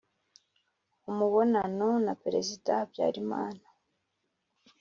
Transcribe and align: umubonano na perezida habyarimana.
umubonano 1.09 1.87
na 2.05 2.13
perezida 2.23 2.71
habyarimana. 2.79 3.65